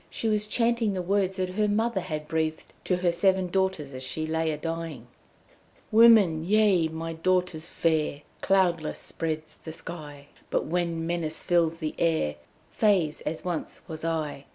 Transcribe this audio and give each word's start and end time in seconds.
She 0.09 0.27
was 0.27 0.47
chanting 0.47 0.93
the 0.95 1.01
words 1.03 1.37
that 1.37 1.49
her 1.49 1.67
mother 1.67 2.01
had 2.01 2.27
breathed 2.27 2.73
to 2.85 2.95
her 3.05 3.11
seven 3.11 3.49
daughters 3.51 3.93
as 3.93 4.01
she 4.01 4.25
lay 4.25 4.49
a'dying: 4.49 5.05
'Women 5.91 6.43
ye, 6.43 6.87
my 6.87 7.13
daughters 7.13 7.67
fair 7.67 8.23
(Cloudless 8.41 8.97
spreads 8.97 9.57
the 9.57 9.71
sky); 9.71 10.25
But 10.49 10.65
when 10.65 11.05
menace 11.05 11.43
fills 11.43 11.77
the 11.77 11.93
air, 11.99 12.37
Fées, 12.75 13.21
as 13.27 13.45
once 13.45 13.81
was 13.87 14.03
I. 14.03 14.45